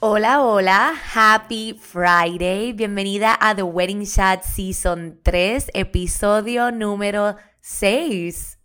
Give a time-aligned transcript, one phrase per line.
[0.00, 8.58] Hola, hola, happy Friday, bienvenida a The Wedding Chat Season 3, episodio número 6.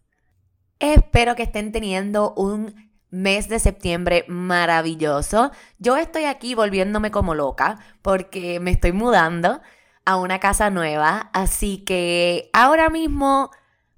[0.80, 5.52] Espero que estén teniendo un mes de septiembre maravilloso.
[5.80, 9.62] Yo estoy aquí volviéndome como loca porque me estoy mudando
[10.04, 13.52] a una casa nueva, así que ahora mismo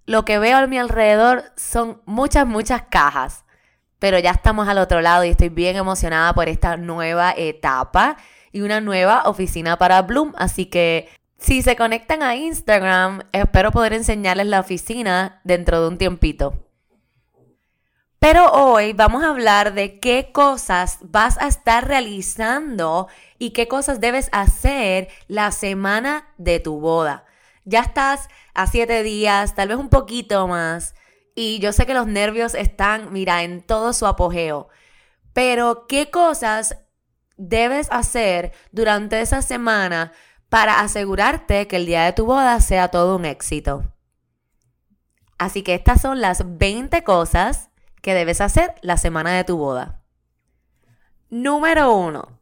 [0.06, 3.44] lo que veo a mi alrededor son muchas, muchas cajas.
[4.04, 8.18] Pero ya estamos al otro lado y estoy bien emocionada por esta nueva etapa
[8.52, 13.94] y una nueva oficina para Bloom, así que si se conectan a Instagram, espero poder
[13.94, 16.54] enseñarles la oficina dentro de un tiempito.
[18.20, 23.08] Pero hoy vamos a hablar de qué cosas vas a estar realizando
[23.40, 27.24] y qué cosas debes hacer la semana de tu boda.
[27.64, 30.94] Ya estás a siete días, tal vez un poquito más,
[31.36, 34.70] y yo sé que los nervios están, mira, en todo su apogeo.
[35.34, 36.78] Pero qué cosas
[37.38, 40.12] debes hacer durante esa semana
[40.50, 43.91] para asegurarte que el día de tu boda sea todo un éxito.
[45.38, 47.69] Así que estas son las 20 cosas
[48.02, 50.02] que debes hacer la semana de tu boda.
[51.29, 52.40] Número 1.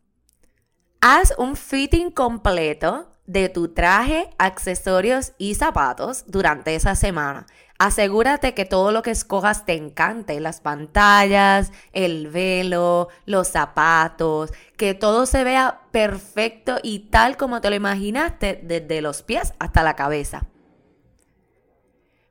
[1.00, 7.48] Haz un fitting completo de tu traje, accesorios y zapatos durante esa semana.
[7.84, 14.94] Asegúrate que todo lo que escojas te encante, las pantallas, el velo, los zapatos, que
[14.94, 19.96] todo se vea perfecto y tal como te lo imaginaste desde los pies hasta la
[19.96, 20.46] cabeza.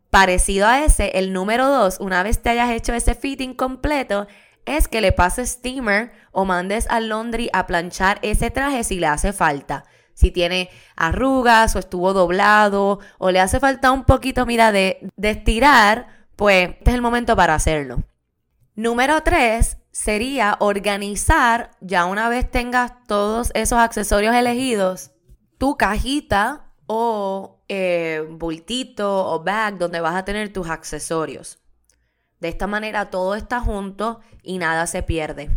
[0.08, 4.28] Parecido a ese, el número dos, una vez te hayas hecho ese fitting completo,
[4.66, 9.08] es que le pases steamer o mandes al laundry a planchar ese traje si le
[9.08, 9.84] hace falta
[10.20, 16.26] si tiene arrugas o estuvo doblado o le hace falta un poquito, mira, de, estirar,
[16.36, 18.04] pues este es el momento para hacerlo.
[18.74, 25.12] Número tres sería organizar, ya una vez tengas todos esos accesorios elegidos,
[25.58, 31.58] tu cajita o eh, bultito o bag donde vas a tener tus accesorios.
[32.40, 35.50] De esta manera todo está junto y nada se pierde.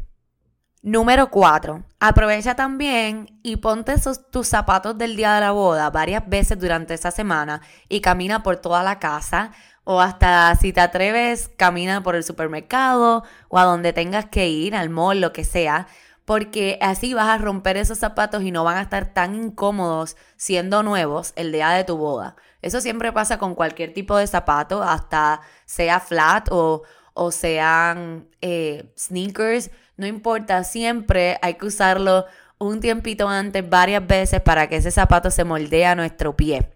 [0.85, 1.81] Número 4.
[2.01, 3.95] Aprovecha también y ponte
[4.31, 8.57] tus zapatos del día de la boda varias veces durante esa semana y camina por
[8.57, 9.51] toda la casa
[9.85, 14.75] o hasta si te atreves, camina por el supermercado o a donde tengas que ir,
[14.75, 15.87] al mall, lo que sea,
[16.25, 20.83] porque así vas a romper esos zapatos y no van a estar tan incómodos siendo
[20.83, 22.35] nuevos el día de tu boda.
[22.61, 26.83] Eso siempre pasa con cualquier tipo de zapato, hasta sea flat o,
[27.13, 32.25] o sean eh, sneakers no importa, siempre hay que usarlo
[32.57, 36.69] un tiempito antes, varias veces, para que ese zapato se moldee a nuestro pie.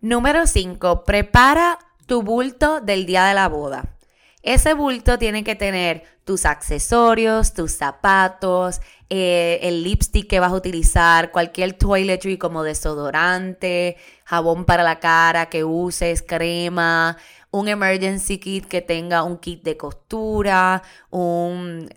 [0.00, 1.04] Número 5.
[1.04, 3.96] Prepara tu bulto del día de la boda.
[4.42, 10.56] Ese bulto tiene que tener tus accesorios, tus zapatos, eh, el lipstick que vas a
[10.56, 17.18] utilizar, cualquier toiletry como desodorante, jabón para la cara que uses, crema,
[17.50, 21.90] un emergency kit que tenga un kit de costura, un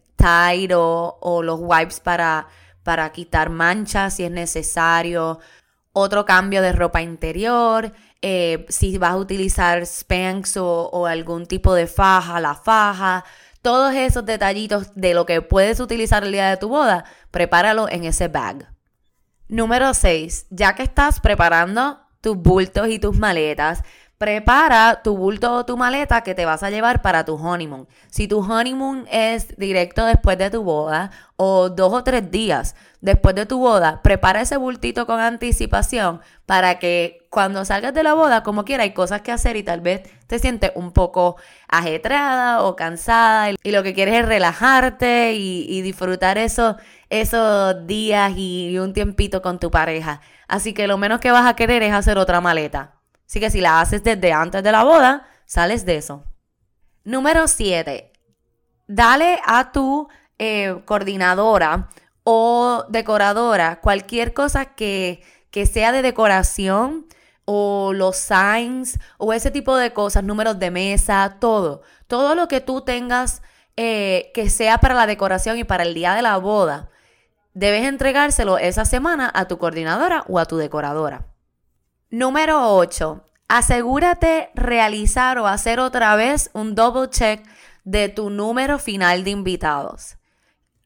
[0.76, 2.48] o, los wipes para,
[2.84, 5.40] para quitar manchas si es necesario,
[5.92, 7.92] otro cambio de ropa interior,
[8.22, 13.26] eh, si vas a utilizar Spanx o, o, algún tipo de faja, la faja,
[13.62, 18.06] todos esos detallitos de lo que puedes utilizar el día de tu boda, prepáralo en
[18.06, 18.74] ese bag.
[19.48, 20.48] Número 6.
[20.50, 23.84] Ya que estás preparando tus bultos y tus maletas,
[24.18, 27.88] prepara tu bulto o tu maleta que te vas a llevar para tu honeymoon.
[28.10, 33.36] Si tu honeymoon es directo después de tu boda o dos o tres días después
[33.36, 38.44] de tu boda, prepara ese bultito con anticipación para que cuando salgas de la boda,
[38.44, 41.36] como quiera, hay cosas que hacer y tal vez te sientes un poco
[41.68, 46.78] ajetreada o cansada y lo que quieres es relajarte y, disfrutar eso,
[47.10, 50.22] esos días y un tiempito con tu pareja.
[50.48, 53.03] Así que lo menos que vas a querer es hacer otra maleta.
[53.34, 56.24] Así que si la haces desde antes de la boda, sales de eso.
[57.04, 58.12] Número 7.
[58.88, 60.08] Dale a tu
[60.38, 61.90] eh, coordinadora
[62.24, 67.08] o decoradora cualquier cosa que, que sea de decoración
[67.46, 71.82] o los signs o ese tipo de cosas, números de mesa, todo.
[72.06, 73.42] Todo lo que tú tengas
[73.78, 76.92] eh, que sea para la decoración y para el día de la boda,
[77.56, 81.33] debes entregárselo esa semana a tu coordinadora o a tu decoradora.
[82.14, 83.26] Número 8.
[83.48, 87.44] Asegúrate realizar o hacer otra vez un double check
[87.86, 90.18] de tu número final de invitados.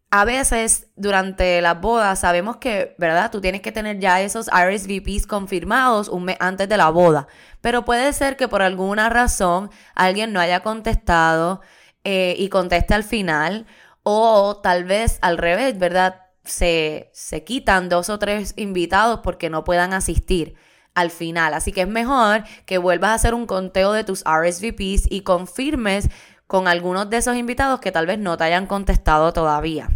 [0.09, 3.29] A veces durante las bodas sabemos que, ¿verdad?
[3.29, 7.27] Tú tienes que tener ya esos RSVPs confirmados un mes antes de la boda.
[7.59, 11.59] Pero puede ser que por alguna razón alguien no haya contestado
[12.05, 13.65] eh, y conteste al final.
[14.01, 16.21] O tal vez al revés, ¿verdad?
[16.45, 20.55] Se, se quitan dos o tres invitados porque no puedan asistir
[20.97, 21.53] al final.
[21.53, 26.09] Así que es mejor que vuelvas a hacer un conteo de tus RSVPs y confirmes
[26.47, 29.89] con algunos de esos invitados que tal vez no te hayan contestado todavía.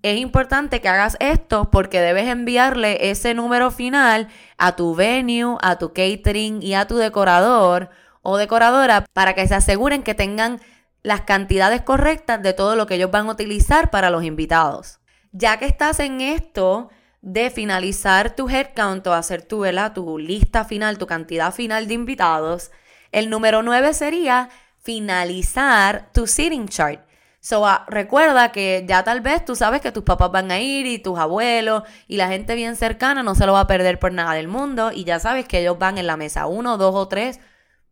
[0.00, 5.76] Es importante que hagas esto porque debes enviarle ese número final a tu venue, a
[5.76, 7.90] tu catering y a tu decorador
[8.22, 10.60] o decoradora para que se aseguren que tengan
[11.02, 14.98] las cantidades correctas de todo lo que ellos van a utilizar para los invitados.
[15.30, 16.88] Ya que estás en esto,
[17.22, 19.64] de finalizar tu headcount o hacer tu,
[19.94, 22.72] tu lista final, tu cantidad final de invitados,
[23.12, 24.50] el número 9 sería
[24.82, 27.00] finalizar tu seating chart.
[27.40, 30.86] So, ah, recuerda que ya tal vez tú sabes que tus papás van a ir
[30.86, 34.12] y tus abuelos y la gente bien cercana no se lo va a perder por
[34.12, 37.08] nada del mundo y ya sabes que ellos van en la mesa 1, 2 o
[37.08, 37.40] 3,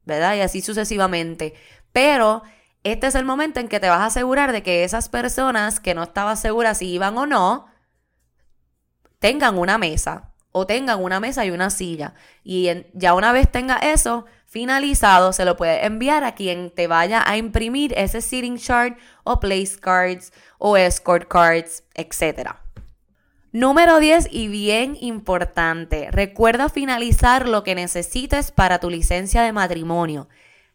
[0.05, 0.37] ¿verdad?
[0.37, 1.55] Y así sucesivamente.
[1.93, 2.43] Pero
[2.85, 5.95] este es el momento en que te vas a asegurar de que esas personas que
[5.95, 7.70] no estabas segura si iban o no,
[9.21, 12.15] tengan una mesa o tengan una mesa y una silla.
[12.43, 17.23] Y ya una vez tenga eso finalizado, se lo puede enviar a quien te vaya
[17.25, 22.57] a imprimir ese sitting chart o place cards o escort cards, etc.
[23.53, 30.29] Número 10 y bien importante, recuerda finalizar lo que necesites para tu licencia de matrimonio.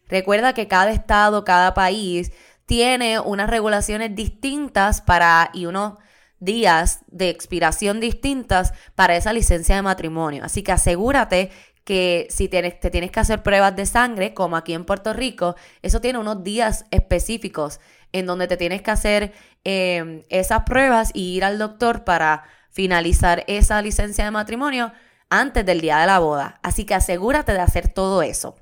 [0.08, 2.32] Recuerda que cada estado, cada país
[2.64, 5.98] tiene unas regulaciones distintas para y uno
[6.38, 10.44] días de expiración distintas para esa licencia de matrimonio.
[10.44, 11.50] Así que asegúrate
[11.84, 15.54] que si tienes, te tienes que hacer pruebas de sangre, como aquí en Puerto Rico,
[15.82, 17.80] eso tiene unos días específicos
[18.12, 23.44] en donde te tienes que hacer em, esas pruebas y ir al doctor para finalizar
[23.46, 24.92] esa licencia de matrimonio
[25.30, 26.58] antes del día de la boda.
[26.62, 28.56] Así que asegúrate de hacer todo eso.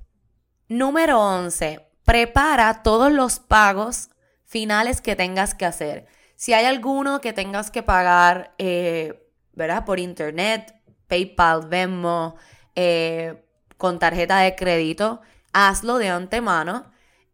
[0.69, 1.81] Número 11.
[2.05, 4.11] Prepara todos los pagos
[4.45, 6.07] finales que tengas que hacer.
[6.37, 9.85] Si hay alguno que tengas que pagar, eh, ¿verdad?
[9.85, 10.75] Por internet,
[11.09, 12.37] PayPal, Venmo,
[12.75, 13.45] eh,
[13.77, 15.21] con tarjeta de crédito,
[15.53, 16.91] hazlo de antemano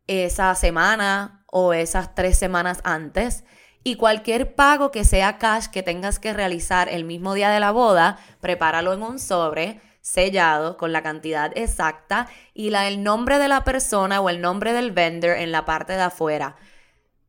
[0.07, 3.45] esa semana o esas tres semanas antes.
[3.83, 7.71] Y cualquier pago que sea cash que tengas que realizar el mismo día de la
[7.71, 13.49] boda, prepáralo en un sobre sellado con la cantidad exacta y la, el nombre de
[13.49, 16.57] la persona o el nombre del vendor en la parte de afuera.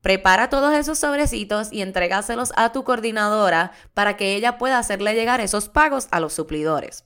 [0.01, 5.41] Prepara todos esos sobrecitos y entrégaselos a tu coordinadora para que ella pueda hacerle llegar
[5.41, 7.05] esos pagos a los suplidores.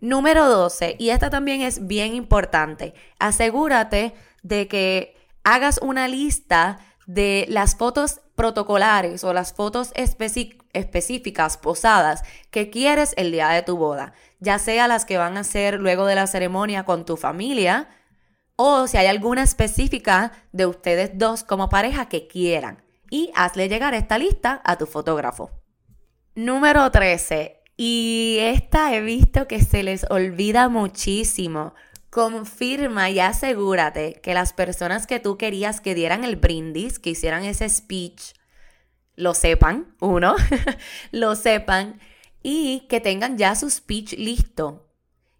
[0.00, 7.46] Número 12, y esta también es bien importante, asegúrate de que hagas una lista de
[7.48, 14.12] las fotos protocolares o las fotos específicas posadas que quieres el día de tu boda,
[14.38, 17.88] ya sea las que van a ser luego de la ceremonia con tu familia,
[18.56, 22.82] o si hay alguna específica de ustedes dos como pareja que quieran.
[23.10, 25.50] Y hazle llegar esta lista a tu fotógrafo.
[26.34, 27.62] Número 13.
[27.76, 31.74] Y esta he visto que se les olvida muchísimo.
[32.10, 37.44] Confirma y asegúrate que las personas que tú querías que dieran el brindis, que hicieran
[37.44, 38.32] ese speech,
[39.14, 40.34] lo sepan, uno,
[41.12, 42.00] lo sepan,
[42.42, 44.85] y que tengan ya su speech listo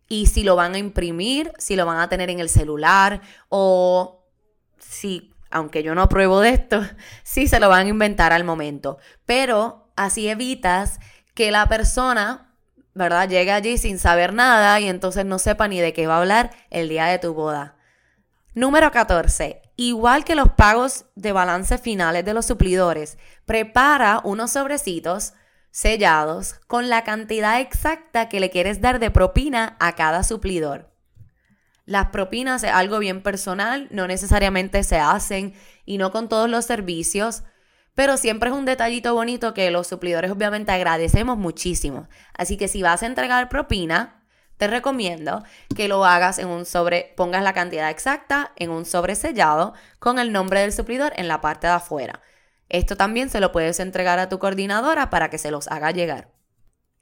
[0.09, 4.25] y si lo van a imprimir, si lo van a tener en el celular o
[4.79, 6.83] si, aunque yo no apruebo de esto,
[7.23, 8.99] si se lo van a inventar al momento.
[9.25, 11.01] Pero así evitas
[11.35, 12.47] que la persona
[12.97, 13.29] ¿verdad?
[13.29, 16.51] Llegue allí sin saber nada y entonces no sepa ni de qué va a hablar
[16.71, 17.77] el día de tu boda.
[18.55, 19.61] Número 14.
[19.77, 25.35] Igual que los pagos de balance finales de los suplidores, prepara unos sobrecitos
[25.76, 30.90] sellados con la cantidad exacta que le quieres dar de propina a cada suplidor.
[31.85, 35.52] Las propinas es algo bien personal, no necesariamente se hacen
[35.85, 37.42] y no con todos los servicios,
[37.95, 42.09] pero siempre es un detallito bonito que los suplidores obviamente agradecemos muchísimo.
[42.33, 44.25] Así que si vas a entregar propina,
[44.56, 45.45] te recomiendo
[45.76, 50.18] que lo hagas en un sobre, pongas la cantidad exacta en un sobre sellado con
[50.18, 52.23] el nombre del suplidor en la parte de afuera.
[52.69, 56.33] Esto también se lo puedes entregar a tu coordinadora para que se los haga llegar.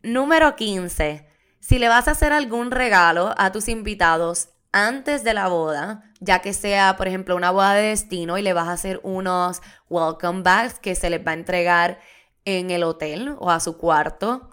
[0.02, 1.26] Número 15.
[1.60, 6.40] Si le vas a hacer algún regalo a tus invitados antes de la boda, ya
[6.40, 10.42] que sea, por ejemplo, una boda de destino y le vas a hacer unos welcome
[10.42, 12.00] bags que se les va a entregar
[12.44, 14.50] en el hotel o a su cuarto,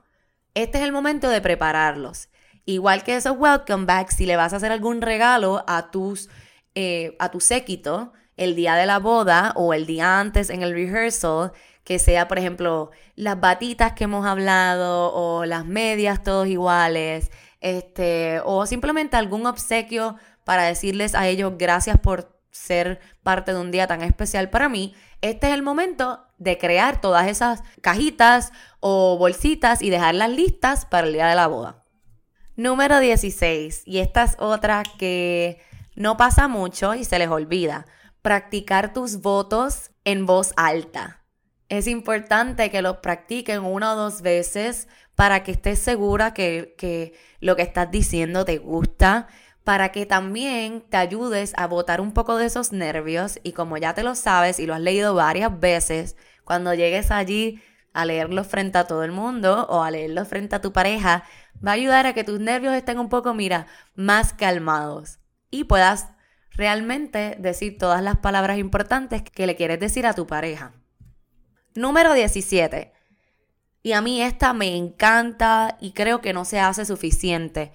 [0.53, 2.29] este es el momento de prepararlos.
[2.65, 6.29] Igual que esos welcome bags, si le vas a hacer algún regalo a tus
[6.73, 10.73] eh, a tu séquito, el día de la boda o el día antes en el
[10.73, 11.51] rehearsal,
[11.83, 17.29] que sea, por ejemplo, las batitas que hemos hablado o las medias todos iguales,
[17.59, 23.69] este, o simplemente algún obsequio para decirles a ellos gracias por ser parte de un
[23.69, 29.19] día tan especial para mí, este es el momento de crear todas esas cajitas o
[29.19, 31.85] bolsitas y dejarlas listas para el día de la boda.
[32.55, 35.61] Número 16, y esta es otra que
[35.95, 37.85] no pasa mucho y se les olvida
[38.21, 41.23] practicar tus votos en voz alta.
[41.69, 47.13] Es importante que los practiquen una o dos veces para que estés segura que, que
[47.39, 49.27] lo que estás diciendo te gusta,
[49.63, 53.93] para que también te ayudes a botar un poco de esos nervios y como ya
[53.93, 57.61] te lo sabes y lo has leído varias veces, cuando llegues allí
[57.93, 61.23] a leerlo frente a todo el mundo o a leerlo frente a tu pareja,
[61.65, 66.09] va a ayudar a que tus nervios estén un poco, mira, más calmados y puedas
[66.53, 70.73] realmente decir todas las palabras importantes que le quieres decir a tu pareja.
[71.75, 72.91] Número 17.
[73.83, 77.71] Y a mí esta me encanta y creo que no se hace suficiente.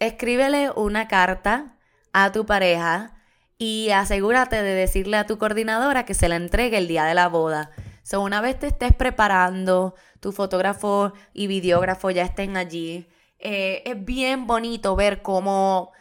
[0.00, 1.76] Escríbele una carta
[2.12, 3.14] a tu pareja
[3.58, 7.28] y asegúrate de decirle a tu coordinadora que se la entregue el día de la
[7.28, 7.70] boda.
[8.02, 13.08] So, una vez te estés preparando, tu fotógrafo y videógrafo ya estén allí.
[13.38, 15.92] Eh, es bien bonito ver cómo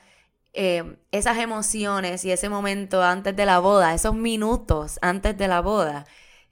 [0.55, 5.59] eh, esas emociones y ese momento antes de la boda, esos minutos antes de la
[5.59, 6.05] boda,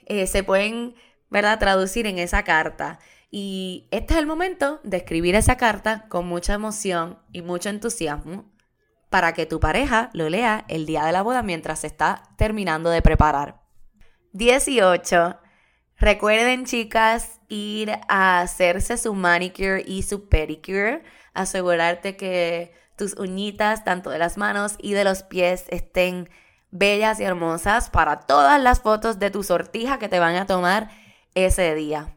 [0.05, 0.95] eh, se pueden,
[1.29, 2.99] ¿verdad?, traducir en esa carta.
[3.31, 8.51] Y este es el momento de escribir esa carta con mucha emoción y mucho entusiasmo
[9.09, 12.89] para que tu pareja lo lea el día de la boda mientras se está terminando
[12.89, 13.61] de preparar.
[14.33, 15.39] 18.
[15.97, 21.03] Recuerden, chicas, ir a hacerse su manicure y su pedicure.
[21.33, 26.29] Asegurarte que tus uñitas, tanto de las manos y de los pies, estén
[26.71, 30.89] bellas y hermosas para todas las fotos de tu sortija que te van a tomar
[31.35, 32.15] ese día.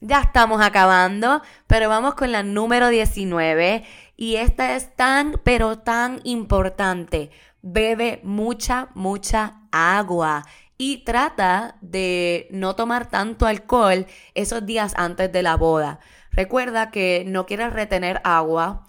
[0.00, 3.84] Ya estamos acabando, pero vamos con la número 19
[4.16, 7.30] y esta es tan, pero tan importante.
[7.62, 10.44] Bebe mucha, mucha agua
[10.78, 16.00] y trata de no tomar tanto alcohol esos días antes de la boda.
[16.30, 18.84] Recuerda que no quieres retener agua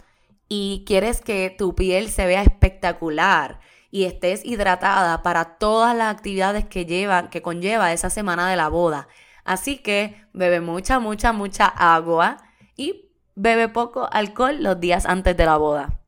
[0.49, 3.59] y quieres que tu piel se vea espectacular
[3.91, 8.69] y estés hidratada para todas las actividades que lleva, que conlleva esa semana de la
[8.69, 9.07] boda.
[9.43, 12.37] Así que bebe mucha, mucha, mucha agua
[12.75, 16.01] y bebe poco alcohol los días antes de la boda.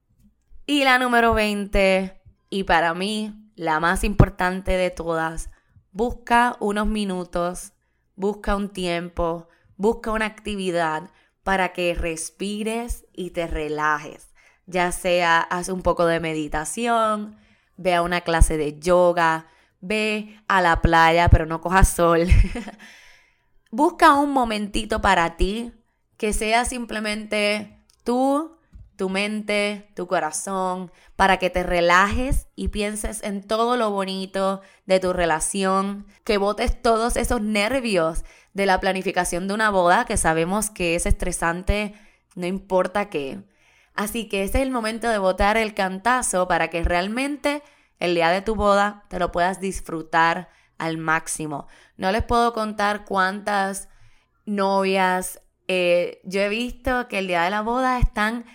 [0.66, 5.50] Y la número 20, y para mí la más importante de todas,
[5.92, 7.74] busca unos minutos,
[8.16, 11.10] busca un tiempo, busca una actividad
[11.44, 14.29] para que respires y te relajes
[14.70, 17.38] ya sea haz un poco de meditación,
[17.76, 19.48] ve a una clase de yoga,
[19.82, 22.28] ve a la playa, pero no cojas sol.
[23.72, 25.74] Busca un momentito para ti
[26.18, 28.58] que sea simplemente tú,
[28.96, 35.00] tu mente, tu corazón, para que te relajes y pienses en todo lo bonito de
[35.00, 40.70] tu relación, que botes todos esos nervios de la planificación de una boda, que sabemos
[40.70, 41.94] que es estresante,
[42.36, 43.40] no importa qué.
[43.96, 47.64] Así que ese es el momento de botar el cantazo para que realmente
[48.00, 51.68] el día de tu boda te lo puedas disfrutar al máximo.
[51.98, 53.90] No les puedo contar cuántas
[54.46, 55.42] novias
[55.72, 58.46] eh, yo he visto que el día de la boda están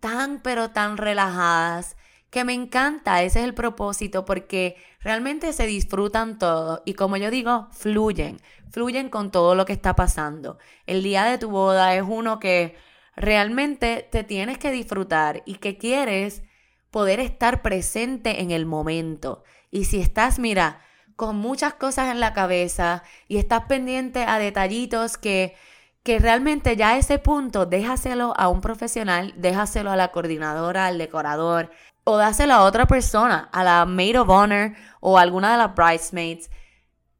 [0.00, 1.96] tan pero tan relajadas
[2.30, 7.30] que me encanta, ese es el propósito porque realmente se disfrutan todo y como yo
[7.30, 10.58] digo, fluyen, fluyen con todo lo que está pasando.
[10.86, 12.76] El día de tu boda es uno que
[13.16, 16.42] realmente te tienes que disfrutar y que quieres
[16.90, 19.42] poder estar presente en el momento.
[19.70, 20.80] Y si estás, mira,
[21.16, 25.56] con muchas cosas en la cabeza y estás pendiente a detallitos que,
[26.02, 30.98] que realmente ya a ese punto déjaselo a un profesional, déjaselo a la coordinadora, al
[30.98, 31.70] decorador
[32.04, 36.50] o dáselo a otra persona, a la maid of honor o alguna de las bridesmaids,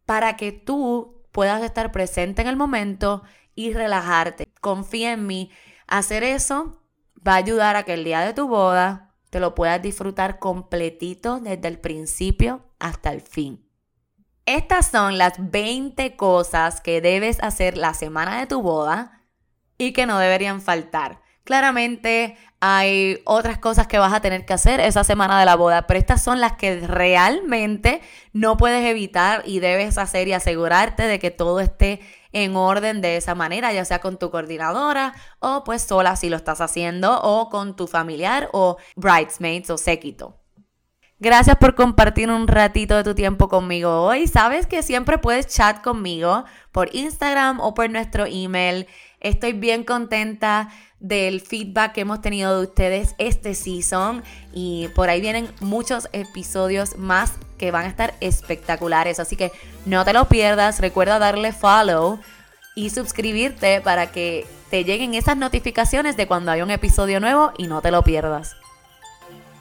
[0.04, 3.22] para que tú puedas estar presente en el momento
[3.54, 4.46] y relajarte.
[4.60, 5.50] Confía en mí.
[5.94, 6.82] Hacer eso
[7.16, 11.38] va a ayudar a que el día de tu boda te lo puedas disfrutar completito
[11.38, 13.64] desde el principio hasta el fin.
[14.44, 19.22] Estas son las 20 cosas que debes hacer la semana de tu boda
[19.78, 21.22] y que no deberían faltar.
[21.44, 25.86] Claramente hay otras cosas que vas a tener que hacer esa semana de la boda,
[25.86, 28.00] pero estas son las que realmente
[28.32, 32.00] no puedes evitar y debes hacer y asegurarte de que todo esté
[32.32, 36.36] en orden de esa manera, ya sea con tu coordinadora o pues sola si lo
[36.36, 40.40] estás haciendo o con tu familiar o bridesmaids o séquito.
[41.20, 44.26] Gracias por compartir un ratito de tu tiempo conmigo hoy.
[44.26, 48.86] Sabes que siempre puedes chat conmigo por Instagram o por nuestro email.
[49.24, 50.68] Estoy bien contenta
[51.00, 56.98] del feedback que hemos tenido de ustedes este season y por ahí vienen muchos episodios
[56.98, 59.18] más que van a estar espectaculares.
[59.18, 59.50] Así que
[59.86, 60.78] no te lo pierdas.
[60.78, 62.20] Recuerda darle follow
[62.76, 67.66] y suscribirte para que te lleguen esas notificaciones de cuando hay un episodio nuevo y
[67.66, 68.56] no te lo pierdas.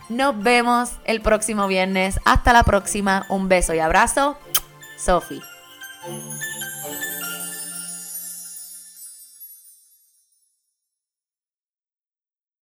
[0.10, 2.20] Nos vemos el próximo viernes.
[2.26, 3.26] Hasta la próxima.
[3.30, 4.38] Un beso y abrazo.
[4.98, 5.42] Sophie.